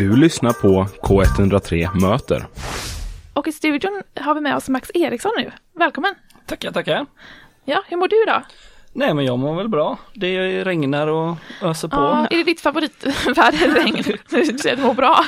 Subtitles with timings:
[0.00, 2.46] Du lyssnar på K103 Möter.
[3.34, 5.50] Och i studion har vi med oss Max Eriksson nu.
[5.78, 6.14] Välkommen!
[6.46, 7.06] Tackar, tackar.
[7.64, 8.42] Ja, hur mår du idag?
[8.92, 9.98] Nej men jag mår väl bra.
[10.14, 11.96] Det regnar och öser på.
[11.96, 14.02] Ja, är det ditt favoritväder, regn?
[14.30, 15.24] Du säger att du mår bra.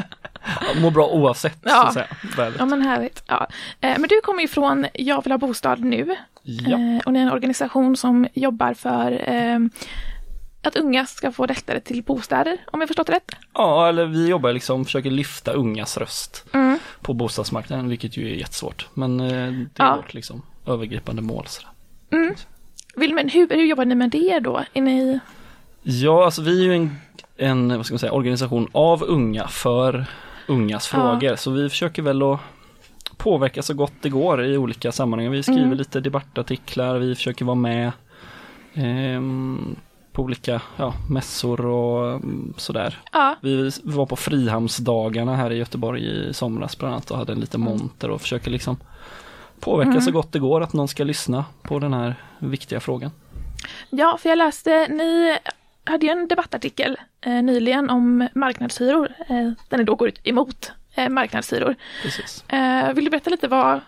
[0.74, 1.70] Jag mår bra oavsett Ja.
[1.94, 2.52] så att säga.
[2.58, 3.22] Ja, men härligt.
[3.26, 3.46] Ja.
[3.80, 6.16] Eh, Men du kommer ju från Jag vill ha bostad nu.
[6.42, 6.70] Ja.
[6.78, 9.58] Eh, Och ni är en organisation som jobbar för eh,
[10.62, 13.30] att unga ska få lättare till bostäder, om jag förstått det rätt.
[13.54, 16.78] ja, eller vi jobbar liksom, försöker lyfta ungas röst Mm.
[17.00, 18.88] på bostadsmarknaden, vilket ju är jättesvårt.
[18.94, 19.96] Men eh, det är Ja.
[19.96, 21.46] vårt liksom övergripande mål.
[21.46, 21.70] Sådär.
[22.96, 24.64] Vill, men hur, hur jobbar ni med det då?
[24.74, 25.20] Är ni...
[25.82, 26.96] Ja, alltså vi är ju en,
[27.36, 30.06] en vad ska man säga, organisation av unga för
[30.48, 30.98] ungas Ja.
[30.98, 31.36] frågor.
[31.36, 32.40] Så vi försöker väl att
[33.16, 35.30] påverka så gott det går i olika sammanhang.
[35.30, 35.78] Vi skriver Mm.
[35.78, 37.92] lite debattartiklar, vi försöker vara med
[38.74, 39.76] ehm,
[40.12, 42.98] på olika ja, mässor och mm, sådär.
[43.12, 47.40] Ja, Vi var på Frihamnsdagarna här i Göteborg i somras bland annat och hade en
[47.40, 48.76] liten monter och försöker liksom
[49.60, 50.00] påverka Mm.
[50.02, 53.10] så gott det går att någon ska lyssna på den här viktiga frågan.
[53.90, 55.38] ja, för jag läste, ni
[55.84, 60.72] hade ju en debattartikel eh, nyligen om marknadshyror, eh, där ni då går ut emot
[60.94, 61.74] eh, marknadshyror.
[62.48, 63.80] Eh, vill du berätta lite vad,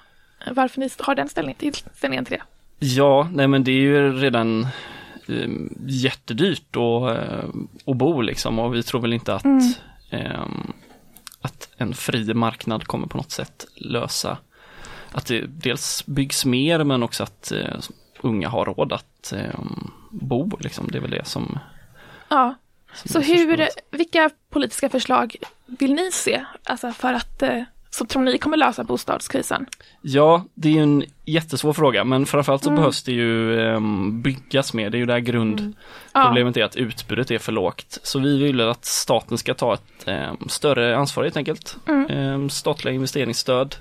[0.50, 2.42] varför ni har den ställningen till, ställningen till det?
[2.86, 4.66] Ja, nej men det är ju redan
[5.86, 7.48] jättedyrt att, eh,
[7.86, 9.72] att bo liksom och vi tror väl inte att, Mm.
[10.10, 10.72] ehm,
[11.40, 14.38] att en fri marknad kommer på något sätt lösa
[15.12, 17.76] att det dels byggs mer men också att eh,
[18.20, 20.88] unga har råd att ehm, bo liksom.
[20.92, 21.58] Det är väl det som,
[22.28, 22.54] Ja,
[22.94, 26.44] som så hur, vilka politiska förslag vill ni se?
[26.64, 27.62] Alltså för att, eh,
[27.94, 29.66] så tror ni kommer lösa bostadskrisen?
[30.02, 32.80] Ja, det är ju en jättesvår fråga men framförallt så Mm.
[32.80, 34.90] behövs det ju ehm, byggas mer.
[34.90, 35.72] Det är ju där grund
[36.14, 37.98] Ja, Problemet är att utbudet är för lågt.
[38.02, 41.76] Så vi vill att staten ska ta ett eh, större ansvar helt enkelt.
[41.88, 42.10] Mm.
[42.10, 43.76] Eh, statliga investeringsstöd.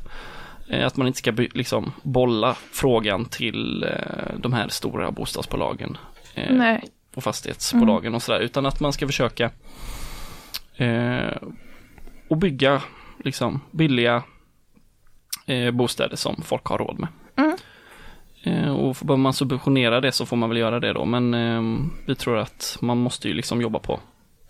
[0.69, 5.97] Eh, att man inte ska liksom bolla frågan till eh, de här stora bostadsbolagen
[6.35, 6.83] eh, nej.
[7.15, 8.39] och fastighetsbolagen och sådär.
[8.39, 9.51] Utan att man ska försöka
[10.75, 11.37] eh,
[12.27, 12.81] och bygga
[13.23, 14.23] liksom billiga
[15.45, 17.09] eh, bostäder som folk har råd med.
[17.35, 17.55] Mm.
[18.43, 21.05] Eh, och behöver man subventionera det så får man väl göra det då.
[21.05, 23.99] Men eh, vi tror att man måste ju liksom jobba på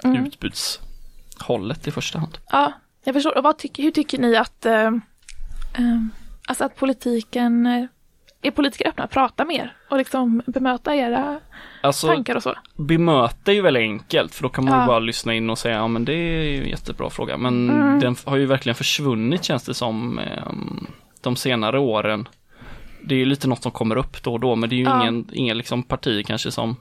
[0.04, 0.26] Mm.
[0.26, 2.38] utbudshållet i första hand.
[2.52, 2.74] Ja,
[3.04, 3.38] jag förstår.
[3.38, 4.88] Och vad tycker, hur tycker ni att, eh,
[5.74, 6.02] eh,
[6.48, 7.86] alltså att politiken, eh,
[8.41, 11.40] är politiker öppna att prata mer och liksom bemöta era
[11.84, 12.56] Alltså tankar och så?
[12.75, 14.85] bemöta är ju väldigt enkelt för då kan man Ja.
[14.88, 17.38] bara lyssna in och säga ja men det är ju en jättebra fråga.
[17.38, 18.00] Men Mm.
[18.00, 20.44] den har ju verkligen försvunnit känns det som eh,
[21.22, 22.28] de senare åren.
[23.03, 24.84] Det är ju lite något som kommer upp då och då men det är ju
[24.84, 25.02] Ja.
[25.02, 26.75] ingen, ingen liksom parti kanske som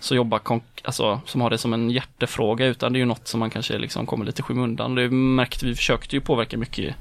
[0.00, 0.40] så jobbar
[0.84, 3.78] alltså, som har det som en hjärtefråga utan det är ju något som man kanske
[3.78, 4.94] liksom kommer lite skymundan.
[4.94, 6.94] Det märkte vi försökte ju påverka mycket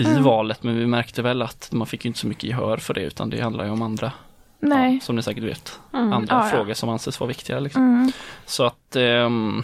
[0.00, 0.22] i, Mm.
[0.22, 3.00] valet men vi märkte väl att man fick ju inte så mycket gehör för det
[3.02, 4.12] utan det handlar ju om andra,
[4.60, 4.94] Nej.
[4.94, 6.12] ja, som ni säkert vet, Mm.
[6.12, 6.50] andra Ja, ja.
[6.50, 7.60] frågor som anses vara viktiga.
[7.60, 7.82] Liksom.
[7.82, 8.12] Mm.
[8.46, 9.62] Så att, ehm,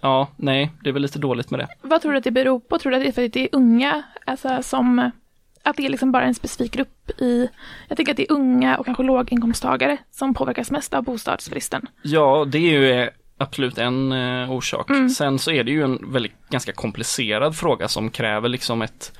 [0.00, 1.68] ja, nej, det är väl lite dåligt med det.
[1.82, 2.78] Vad tror du att det beror på?
[2.78, 5.10] Tror du att det är för att det är unga, alltså som,
[5.62, 7.48] att det är liksom bara en specifik grupp i,
[7.88, 11.86] jag tänker att det är unga och kanske låginkomsttagare som påverkas mest av bostadsbristen.
[12.02, 13.08] Ja, det är ju eh,
[13.38, 14.90] absolut en eh, orsak.
[14.90, 15.08] Mm.
[15.08, 19.12] Sen så är det ju en väldigt ganska komplicerad fråga som kräver liksom ett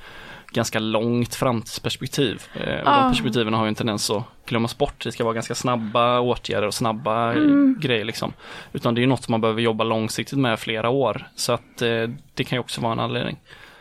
[0.51, 2.43] ganska långt framtidsperspektiv.
[2.53, 2.85] Eh, och.
[2.85, 5.03] De perspektiven har ju en tendens att glömmas bort.
[5.03, 7.79] Det ska vara ganska snabba åtgärder och snabba eh, Mm.
[7.79, 8.33] grejer liksom.
[8.73, 11.27] Utan det är ju något man behöver jobba långsiktigt med flera år.
[11.35, 13.37] Så att eh, det kan ju också vara en anledning.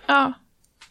[0.06, 0.33] Ja,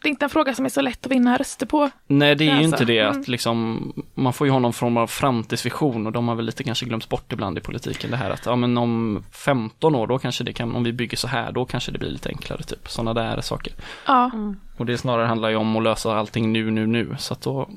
[0.04, 1.90] det är inte en fråga som är så lätt att vinna röster på.
[2.08, 3.22] Nej det är ju Alltså, inte det mm.
[3.22, 6.64] att liksom Man får ju ha någon form av framtidsvision och de har väl lite
[6.64, 10.20] kanske glömts bort ibland i politiken det här att ja men om 15 år då
[10.20, 12.90] kanske det kan, om vi bygger så här då kanske det blir lite enklare typ
[12.90, 13.74] sådana där saker.
[14.08, 14.32] Ja,
[14.78, 17.70] Och det snarare handlar ju om att lösa allting nu, nu, nu så att då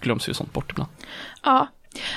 [0.00, 0.90] glöms ju sånt bort ibland.
[1.44, 1.66] ja.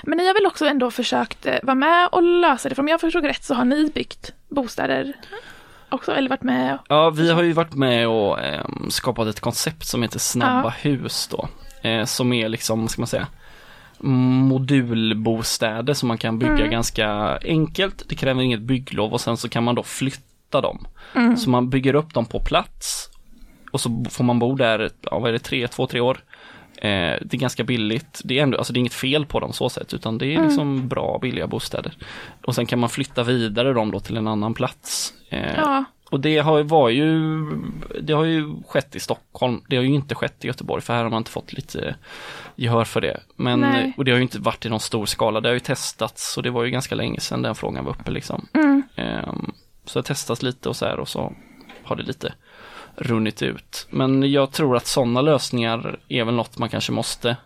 [0.04, 2.88] Men ni har väl också ändå försökt eh, vara med och lösa det, för om
[2.88, 5.14] jag förstod rätt så har ni byggt bostäder
[5.96, 6.78] också, eller varit med?
[6.90, 11.28] Ja, vi har ju varit med och ehm, skapat ett koncept som heter Snabba hus
[11.32, 11.48] då.
[11.90, 13.28] Eh, som är liksom, vad ska man säga,
[14.00, 16.70] modulbostäder som man kan bygga Mm.
[16.72, 18.04] ganska enkelt.
[18.10, 20.88] Det kräver inget bygglov och sen så kan man då flytta dem.
[21.16, 21.38] Mm.
[21.38, 23.10] Så man bygger upp dem på plats
[23.72, 26.20] och så får man bo där, ja vad är det, tre, två, tre år.
[26.78, 28.22] Eh, det är ganska billigt.
[28.24, 30.32] Det är ändå, alltså det är inget fel på dem så sätt utan det är
[30.36, 30.46] Mm.
[30.48, 31.94] liksom bra, billiga bostäder.
[32.46, 35.14] Och sen kan man flytta vidare dem då till en annan plats.
[35.30, 37.40] Eh, Ja, och det har, var ju,
[38.02, 41.04] det har ju skett i Stockholm, det har ju inte skett i Göteborg för här
[41.04, 41.96] har man inte fått lite
[42.56, 43.20] gehör för det.
[43.36, 43.94] Men, Nej.
[43.98, 46.44] och det har ju inte varit i någon stor skala, det har ju testats och
[46.44, 48.48] det var ju ganska länge sedan den frågan var uppe liksom.
[48.54, 48.84] mm.
[48.96, 49.52] Ehm,
[49.86, 51.34] Så det har testats lite och så här och så
[51.84, 52.34] har det lite
[52.98, 53.88] runnit ut.
[53.90, 57.38] Men jag tror att sådana lösningar är väl något man kanske måste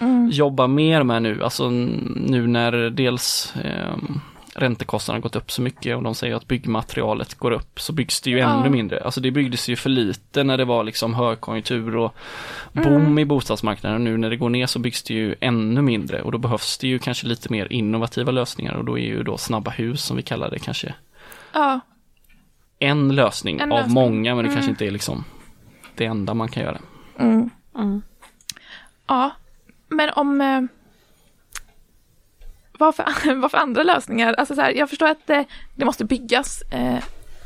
[0.00, 0.30] Mm.
[0.32, 1.70] jobba mer med nu, alltså
[2.16, 3.96] nu när dels eh,
[4.54, 8.30] räntekostnaderna gått upp så mycket och de säger att byggmaterialet går upp så byggs det
[8.30, 8.60] ju Ja.
[8.60, 9.00] ännu mindre.
[9.04, 12.14] Alltså det byggdes ju för lite när det var liksom högkonjunktur och
[12.72, 13.18] boom Mm.
[13.18, 14.04] i bostadsmarknaden.
[14.04, 16.88] Nu när det går ner så byggs det ju ännu mindre och då behövs det
[16.88, 20.22] ju kanske lite mer innovativa lösningar och då är ju då snabba hus som vi
[20.22, 20.94] kallar det kanske
[21.52, 21.80] Ja,
[22.78, 23.94] en lösning En av lösning.
[23.94, 24.54] många men det Mm.
[24.54, 25.24] kanske inte är liksom
[25.94, 26.78] det enda man kan göra.
[27.18, 27.50] mm.
[27.76, 28.02] Mm.
[29.06, 29.30] ja.
[29.88, 30.40] Men om...
[30.40, 30.62] Eh,
[32.78, 34.34] vad, för, vad för andra lösningar?
[34.34, 35.44] Alltså så här, jag förstår att det,
[35.74, 36.98] det måste byggas eh,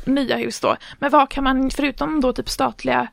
[0.05, 0.75] nya hus då.
[0.99, 3.07] Men vad kan man, förutom då typ statliga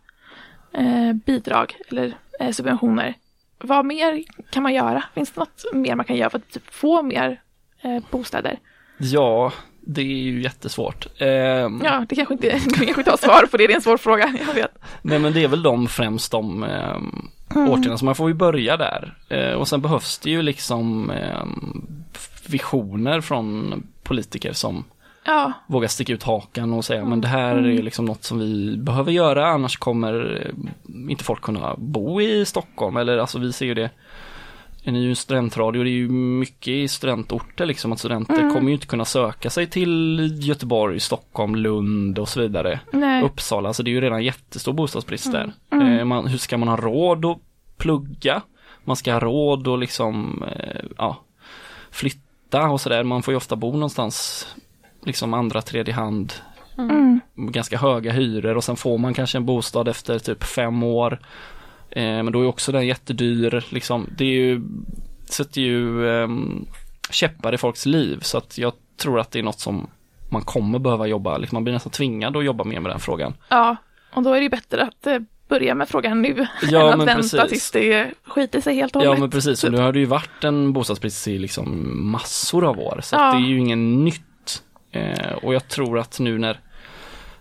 [0.73, 3.15] eh, bidrag eller eh, subventioner,
[3.59, 5.05] vad mer kan man göra?
[5.15, 7.43] Finns det något mer man kan göra för att typ få mer
[7.83, 8.59] eh, bostäder?
[8.99, 9.53] Ja,
[9.91, 11.07] det är ju jättesvårt.
[11.19, 13.83] Ehm, Ja, det kanske inte, det kanske inte har svar på det, det är en
[13.83, 14.79] svår fråga, jag vet.
[15.03, 16.97] Nej men det är väl de främst de eh,
[17.57, 17.69] Mm.
[17.71, 19.15] åtgärderna, så man får ju börja där.
[19.29, 21.45] Eh, och sen behövs det ju liksom eh,
[22.49, 24.85] visioner från politiker som
[25.25, 27.11] Ja, vågar sticka ut hakan och säga Mm.
[27.11, 31.41] men det här är liksom något som vi behöver göra annars kommer eh, inte folk
[31.43, 33.91] kunna bo i Stockholm eller alltså vi ser ju det
[34.83, 38.55] en ny studentradio, det är ju mycket i studentorter liksom att studenter Mm.
[38.55, 42.81] kommer ju inte kunna söka sig till Göteborg, Stockholm, Lund och så vidare.
[42.93, 43.23] nej.
[43.23, 45.53] Uppsala, så det är ju redan jättestor bostadsbrist där.
[45.73, 45.99] Mm.
[45.99, 47.39] Eh, man, hur ska man ha råd att
[47.77, 48.43] plugga?
[48.85, 51.17] Man ska ha råd att liksom, eh, ja,
[51.91, 53.03] flytta och sådär.
[53.05, 54.47] Man får ju ofta bo någonstans,
[55.05, 56.33] liksom andra, tredje hand,
[56.79, 57.21] Mm.
[57.37, 61.19] ganska höga hyror och sen får man kanske en bostad efter typ fem år.
[61.91, 64.07] Eh, men då är också den jättedyr, liksom.
[64.17, 64.63] Det är ju,
[65.25, 66.29] sätter ju eh,
[67.11, 69.87] käppar i folks liv så att jag tror att det är något som
[70.31, 73.35] man kommer behöva jobba, liksom man blir nästan tvingad att jobba mer med den frågan.
[73.49, 73.77] Ja,
[74.15, 75.19] och då är det bättre att eh,
[75.49, 77.49] börja med frågan nu Ja, än att vänta precis.
[77.51, 79.21] tills det skiter sig helt och Ja hållet.
[79.21, 83.01] men precis, och nu har det ju varit en bostadsbrist i liksom massor av år
[83.03, 83.33] så Ja.
[83.33, 84.63] det är ju ingen nytt.
[84.93, 86.61] Eh, och jag tror att nu när,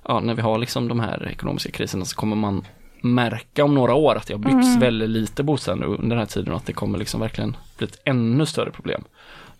[0.07, 2.65] ja, när vi har liksom de här ekonomiska kriserna så kommer man
[3.01, 4.79] märka om några år att det har byggts Mm.
[4.79, 8.01] väldigt lite bostäder under den här tiden och att det kommer liksom verkligen bli ett
[8.05, 9.03] ännu större problem.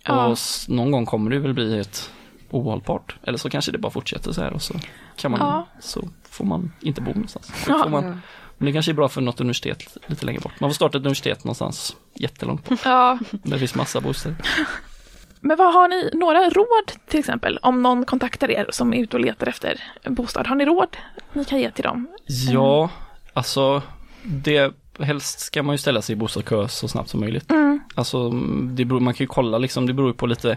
[0.04, 0.26] Ja.
[0.26, 0.38] Och
[0.68, 2.10] någon gång kommer det väl bli ett
[2.50, 3.16] ohållbart.
[3.22, 4.74] Eller så kanske det bara fortsätter så här och så
[5.16, 5.66] kan man, Ja.
[5.80, 7.52] så får man inte bo någonstans.
[7.68, 7.78] Ja.
[7.82, 8.20] får man,
[8.58, 10.60] men det kanske är bra för något universitet lite längre bort.
[10.60, 12.78] Man får starta ett universitet någonstans jättelångt bort.
[12.84, 14.36] Ja, Där finns massa bostäder.
[15.40, 19.16] men vad har ni, några råd till exempel, om någon kontaktar er som är ute
[19.16, 20.96] och letar efter bostad, har ni råd
[21.32, 22.08] ni kan ge till dem?
[22.26, 22.90] Ja,
[23.38, 23.82] alltså
[24.24, 27.50] det helst ska man ju ställa sig i bostadskö så snabbt som möjligt.
[27.50, 27.80] Mm.
[27.94, 28.30] Alltså
[28.70, 30.56] det beror, man kan ju kolla liksom, det beror ju på lite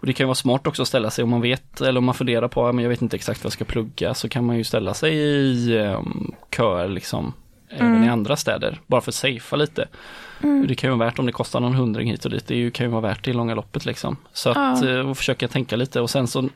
[0.00, 2.04] och det kan ju vara smart också att ställa sig om man vet eller om
[2.04, 4.44] man funderar på, ja, men jag vet inte exakt vad jag ska plugga så kan
[4.44, 7.32] man ju ställa sig i um, köer liksom
[7.70, 8.04] även Mm.
[8.04, 9.88] i andra städer bara för att safea lite.
[10.42, 10.66] Mm.
[10.68, 12.86] Det kan ju vara värt om det kostar någon hundring hit och dit, det kan
[12.86, 14.16] ju vara värt det i långa loppet liksom.
[14.32, 14.90] Så att Ja.
[14.90, 16.48] eh, och försöka tänka lite och sen så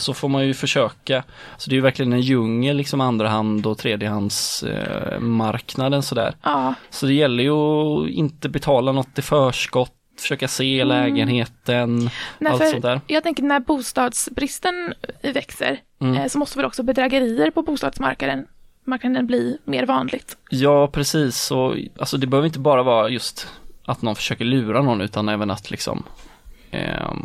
[0.00, 1.22] så får man ju försöka,
[1.56, 6.34] så det är ju verkligen en djungel liksom andrahand och tredjehands eh, marknaden sådär.
[6.42, 10.88] Ja, Så det gäller ju att inte betala något i förskott, försöka se Mm.
[10.88, 13.00] lägenheten, nej, allt sånt där.
[13.06, 16.16] jag tänker när bostadsbristen växer Mm.
[16.16, 18.46] eh, så måste väl också bedrägerier på bostadsmarknaden
[18.84, 20.36] marknaden bli mer vanligt.
[20.50, 21.50] Ja, precis.
[21.50, 23.48] Och, alltså det behöver inte bara vara just
[23.84, 26.02] att någon försöker lura någon utan även att liksom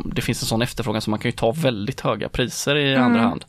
[0.04, 3.04] det finns en sån efterfrågan så man kan ju ta väldigt höga priser i Mm.
[3.06, 3.44] andra hand.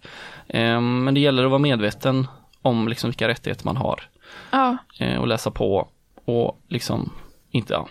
[0.48, 2.28] Ehm, men det gäller att vara medveten
[2.62, 4.10] om liksom vilka rättigheter man har
[4.52, 5.88] Ja, eh, och läsa på
[6.26, 7.14] och liksom
[7.52, 7.88] inte, ja,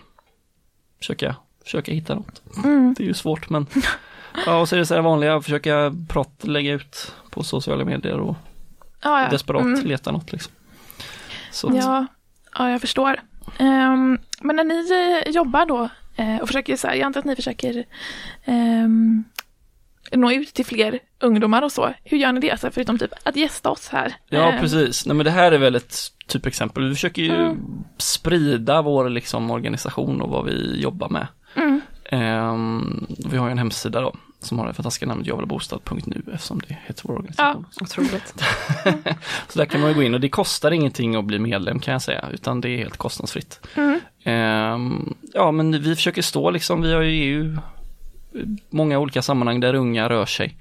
[0.99, 2.41] försöka, försöka hitta något.
[2.63, 2.93] mm.
[2.97, 3.65] Det är ju svårt men
[4.45, 8.17] ja, och så är det så här vanliga, försöka prata, lägga ut på sociala medier
[8.19, 8.35] och
[9.03, 9.29] ja, ja.
[9.29, 9.85] desperat Mm.
[9.85, 10.51] leta något liksom.
[11.51, 12.05] Så Ja,
[12.57, 13.19] ja jag förstår.
[13.57, 17.35] Ehm, men när ni jobbar då eh, och försöker, så här, jag antar att ni
[17.35, 17.85] försöker
[18.45, 19.23] ehm,
[20.11, 21.93] nå ut till fler ungdomar och så.
[22.03, 22.59] Hur gör ni det?
[22.59, 24.13] Så, förutom typ att gästa oss här.
[24.29, 25.05] Ja, Ehm, precis.
[25.05, 25.97] Nej, men det här är väl ett
[26.27, 26.83] typexempel.
[26.89, 27.57] Vi försöker ju Mm.
[27.97, 31.27] sprida vår liksom, organisation och vad vi jobbar med.
[31.55, 31.81] Mm,
[32.11, 36.77] Ehm, vi har ju en hemsida då som har det fantastiska namnet jagvillabostad.nu eftersom det
[36.85, 37.65] heter vår organisation.
[37.81, 38.33] Otroligt.
[39.49, 41.91] Så där kan man ju gå in och det kostar ingenting att bli medlem kan
[41.91, 43.59] jag säga, utan det är helt kostnadsfritt.
[43.75, 43.99] mm,
[45.33, 47.57] ja, men vi försöker stå liksom, vi har ju EU
[48.69, 50.57] många olika sammanhang där unga rör sig.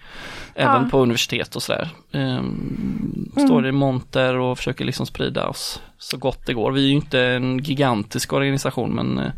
[0.54, 0.88] Även Ja.
[0.90, 1.88] på universitet och sådär.
[2.12, 6.72] Ehm, står i monter och försöker liksom sprida oss så gott det går.
[6.72, 9.32] Vi är ju inte en gigantisk organisation men eh,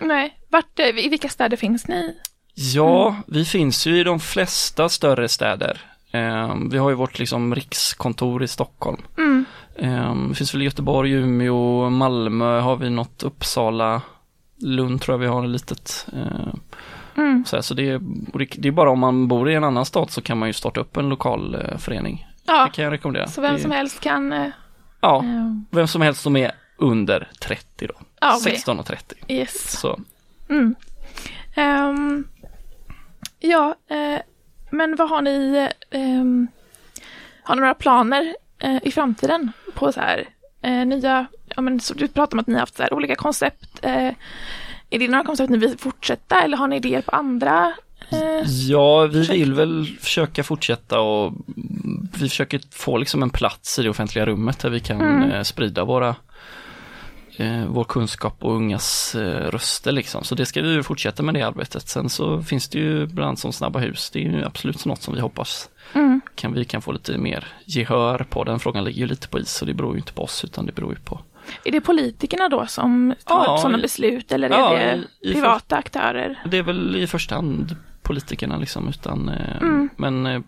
[0.00, 2.14] nej, vart, eh, i vilka städer finns ni?
[2.74, 5.80] ja, vi finns ju i de flesta större städer.
[6.10, 9.02] Eh, vi har ju vårt liksom rikskontor i Stockholm.
[9.18, 9.25] Mm.
[9.78, 14.02] Eh, det finns väl Göteborg, Umeå, Malmö har vi något, Uppsala,
[14.58, 16.06] Lund tror jag vi har ett litet.
[16.12, 16.54] Eh,
[17.18, 17.44] Mm.
[17.46, 18.00] så här, så det, är,
[18.60, 20.80] det, är bara om man bor i en annan stad så kan man ju starta
[20.80, 22.26] upp en lokal eh, förening.
[22.46, 23.26] Ja, Det kan jag rekommendera.
[23.26, 24.32] så vem det, som helst kan...
[24.32, 24.48] eh,
[25.00, 27.94] Ja, eh, vem som helst som är under 30 då.
[28.20, 28.52] ja, okej.
[28.52, 29.14] 16 och 30.
[29.28, 29.80] Yes.
[29.80, 30.00] Så
[30.48, 30.74] Mm.
[31.54, 32.24] Ehm,
[33.38, 34.20] ja, eh,
[34.70, 36.48] men vad har ni, ehm,
[37.42, 40.24] har ni några planer eh, i framtiden på så här
[40.62, 43.14] eh, nya, ja men så du pratar om att ni har haft så här olika
[43.14, 43.78] koncept.
[43.82, 44.12] Eh,
[44.90, 47.72] är det några koncept ni vill fortsätta eller har ni idéer på andra?
[48.10, 51.32] Eh, Ja, vi vill väl försöka fortsätta och
[52.20, 55.30] vi försöker få liksom en plats i det offentliga rummet där vi kan Mm.
[55.30, 56.16] eh, sprida våra
[57.36, 59.14] eh, vår kunskap och ungas
[59.48, 60.24] röster liksom.
[60.24, 61.88] Så det ska vi ju fortsätta med det arbetet.
[61.88, 64.10] Sen så finns det ju bland annat som Snabba hus.
[64.10, 67.48] Det är ju absolut något som vi hoppas mm, kan vi kan få lite mer
[67.64, 68.44] gehör på.
[68.44, 70.66] Den frågan ligger ju lite på is och det beror ju inte på oss utan
[70.66, 71.20] det beror ju på
[71.64, 76.42] är det politikerna då som tar Ja, sådana beslut eller är ja, det privata aktörer?
[76.50, 79.88] Det är väl i första hand politikerna liksom utan eh, Mm.
[79.96, 80.40] men eh,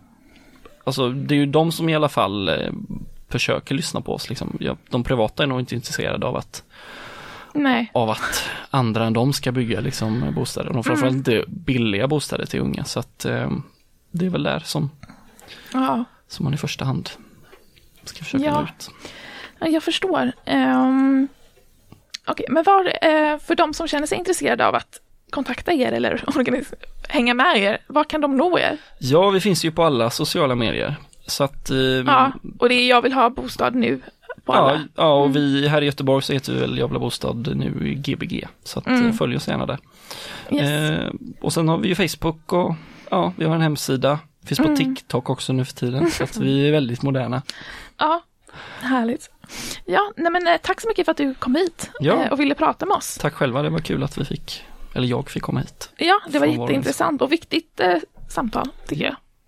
[0.83, 2.71] alltså det är ju de som i alla fall eh,
[3.29, 4.57] försöker lyssna på oss liksom.
[4.89, 6.63] De privata är nog inte intresserade av att,
[7.53, 7.91] Nej.
[7.93, 10.77] av att andra än de ska bygga liksom bostäder.
[10.77, 13.19] Och framförallt inte billiga bostäder till unga så att
[14.11, 14.89] det är väl där som,
[15.73, 16.03] Ja.
[16.27, 17.09] som man i första hand
[18.03, 18.53] ska försöka Ja.
[18.61, 18.89] nå ut.
[19.59, 20.31] Ja, Jag förstår.
[20.45, 21.27] Um,
[22.27, 26.23] Okej, men var, eh, för de som känner sig intresserade av att kontakta er eller
[27.09, 28.77] hänga med er, var kan de nå er?
[28.99, 30.95] Ja, vi finns ju på alla sociala medier.
[31.25, 34.01] Så att eh, Ja, och det är Jag vill ha bostad nu
[34.45, 34.83] på Ja, alla.
[34.95, 37.87] ja, och vi här i Göteborg så heter vi väl Jag vill ha bostad nu
[37.87, 38.47] i Gbg.
[38.63, 39.13] Så att Mm.
[39.13, 39.77] följ oss gärna där.
[40.51, 40.69] Yes.
[40.91, 41.09] Eh,
[41.41, 42.75] och sen har vi ju Facebook och
[43.11, 44.19] ja, vi har en hemsida.
[44.45, 44.77] Finns på Mm.
[44.95, 46.11] TikTok också nu för tiden.
[46.11, 47.41] Så att vi är väldigt moderna.
[47.97, 48.23] Ja,
[48.81, 49.29] härligt.
[49.85, 52.23] Ja, nej men eh, tack så mycket för att du kom hit Ja.
[52.23, 53.17] eh, och ville prata med oss.
[53.21, 55.89] Tack själva, det var kul att vi fick, eller jag fick komma hit.
[55.97, 57.95] Ja, det var jätteintressant och viktigt eh,
[58.29, 59.15] samtal tycker jag.